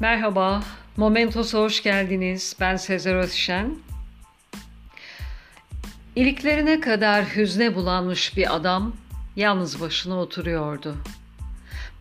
Merhaba, 0.00 0.62
Momentos'a 0.96 1.58
hoş 1.58 1.82
geldiniz. 1.82 2.56
Ben 2.60 2.76
Sezer 2.76 3.14
Özşen. 3.14 3.74
İliklerine 6.16 6.80
kadar 6.80 7.24
hüzne 7.24 7.74
bulanmış 7.74 8.36
bir 8.36 8.54
adam 8.54 8.92
yalnız 9.36 9.80
başına 9.80 10.20
oturuyordu. 10.20 10.96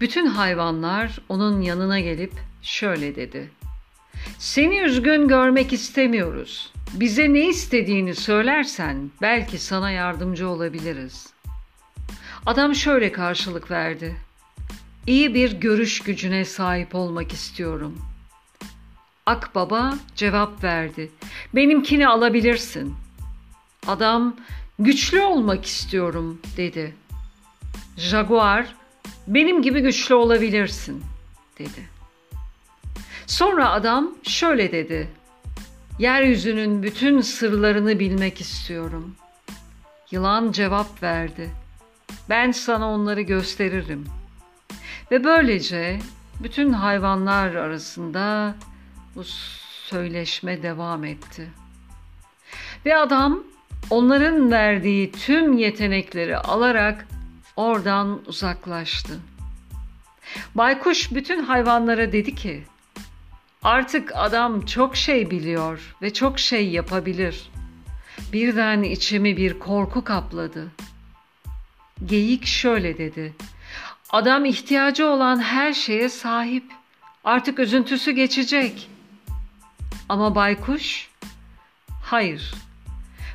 Bütün 0.01 0.25
hayvanlar 0.25 1.19
onun 1.29 1.61
yanına 1.61 1.99
gelip 1.99 2.33
şöyle 2.61 3.15
dedi. 3.15 3.49
Seni 4.37 4.79
üzgün 4.79 5.27
görmek 5.27 5.73
istemiyoruz. 5.73 6.73
Bize 6.93 7.33
ne 7.33 7.47
istediğini 7.49 8.15
söylersen 8.15 9.11
belki 9.21 9.57
sana 9.57 9.91
yardımcı 9.91 10.49
olabiliriz. 10.49 11.33
Adam 12.45 12.75
şöyle 12.75 13.11
karşılık 13.11 13.71
verdi. 13.71 14.15
İyi 15.07 15.33
bir 15.33 15.51
görüş 15.51 15.99
gücüne 15.99 16.45
sahip 16.45 16.95
olmak 16.95 17.31
istiyorum. 17.31 18.01
Akbaba 19.25 19.93
cevap 20.15 20.63
verdi. 20.63 21.11
Benimkini 21.55 22.07
alabilirsin. 22.07 22.95
Adam 23.87 24.35
güçlü 24.79 25.21
olmak 25.21 25.65
istiyorum 25.65 26.41
dedi. 26.57 26.95
Jaguar 27.97 28.75
benim 29.27 29.61
gibi 29.61 29.81
güçlü 29.81 30.15
olabilirsin 30.15 31.03
dedi. 31.59 31.89
Sonra 33.27 33.69
adam 33.69 34.15
şöyle 34.23 34.71
dedi. 34.71 35.09
Yeryüzünün 35.99 36.83
bütün 36.83 37.21
sırlarını 37.21 37.99
bilmek 37.99 38.41
istiyorum. 38.41 39.15
Yılan 40.11 40.51
cevap 40.51 41.03
verdi. 41.03 41.49
Ben 42.29 42.51
sana 42.51 42.89
onları 42.89 43.21
gösteririm. 43.21 44.05
Ve 45.13 45.23
böylece 45.23 45.99
bütün 46.39 46.73
hayvanlar 46.73 47.55
arasında 47.55 48.55
bu 49.15 49.23
söyleşme 49.89 50.63
devam 50.63 51.03
etti. 51.03 51.49
Ve 52.85 52.97
adam 52.97 53.43
onların 53.89 54.51
verdiği 54.51 55.11
tüm 55.11 55.57
yetenekleri 55.57 56.37
alarak 56.37 57.07
oradan 57.55 58.21
uzaklaştı. 58.25 59.19
Baykuş 60.55 61.11
bütün 61.11 61.43
hayvanlara 61.43 62.11
dedi 62.11 62.35
ki, 62.35 62.63
Artık 63.63 64.11
adam 64.15 64.65
çok 64.65 64.95
şey 64.95 65.31
biliyor 65.31 65.95
ve 66.01 66.13
çok 66.13 66.39
şey 66.39 66.69
yapabilir. 66.69 67.51
Birden 68.33 68.83
içimi 68.83 69.37
bir 69.37 69.59
korku 69.59 70.03
kapladı. 70.03 70.71
Geyik 72.05 72.45
şöyle 72.45 72.97
dedi. 72.97 73.33
Adam 74.13 74.45
ihtiyacı 74.45 75.07
olan 75.07 75.39
her 75.39 75.73
şeye 75.73 76.09
sahip. 76.09 76.63
Artık 77.23 77.59
üzüntüsü 77.59 78.11
geçecek. 78.11 78.89
Ama 80.09 80.35
baykuş, 80.35 81.09
hayır. 82.03 82.53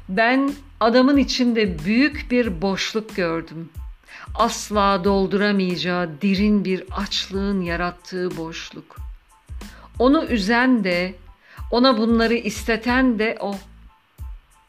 Ben 0.09 0.53
adamın 0.81 1.17
içinde 1.17 1.84
büyük 1.84 2.27
bir 2.31 2.62
boşluk 2.62 3.17
gördüm. 3.17 3.71
Asla 4.34 5.05
dolduramayacağı 5.05 6.11
derin 6.23 6.65
bir 6.65 6.84
açlığın 6.97 7.61
yarattığı 7.61 8.37
boşluk. 8.37 8.97
Onu 9.99 10.25
üzen 10.25 10.84
de, 10.84 11.15
ona 11.71 11.99
bunları 11.99 12.34
isteten 12.34 13.19
de 13.19 13.37
o. 13.41 13.55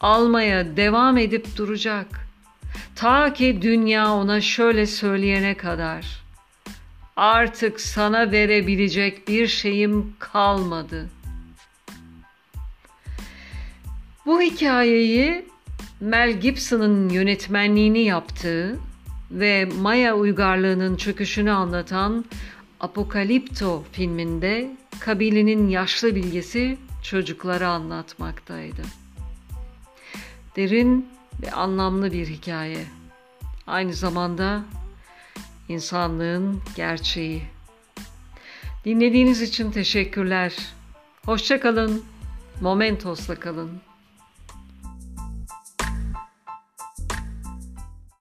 Almaya 0.02 0.77
devam 0.77 1.17
edip 1.17 1.57
duracak.'' 1.57 2.28
Ta 2.95 3.33
ki 3.33 3.61
dünya 3.61 4.13
ona 4.13 4.41
şöyle 4.41 4.85
söyleyene 4.85 5.57
kadar. 5.57 6.23
Artık 7.15 7.81
sana 7.81 8.31
verebilecek 8.31 9.27
bir 9.27 9.47
şeyim 9.47 10.13
kalmadı. 10.19 11.09
Bu 14.25 14.41
hikayeyi 14.41 15.45
Mel 15.99 16.39
Gibson'ın 16.39 17.09
yönetmenliğini 17.09 17.99
yaptığı 17.99 18.79
ve 19.31 19.65
Maya 19.65 20.15
uygarlığının 20.15 20.95
çöküşünü 20.95 21.52
anlatan 21.52 22.25
Apokalipto 22.79 23.83
filminde 23.91 24.71
kabilenin 24.99 25.67
yaşlı 25.67 26.15
bilgesi 26.15 26.77
çocuklara 27.03 27.69
anlatmaktaydı. 27.69 28.81
Derin 30.55 31.08
ve 31.42 31.52
anlamlı 31.52 32.11
bir 32.11 32.27
hikaye. 32.27 32.86
Aynı 33.67 33.94
zamanda 33.94 34.64
insanlığın 35.70 36.61
gerçeği. 36.76 37.44
Dinlediğiniz 38.86 39.42
için 39.42 39.72
teşekkürler. 39.72 40.55
Hoşça 41.26 41.60
kalın. 41.60 42.04
Momentos'la 42.61 43.36
kalın. 43.36 43.82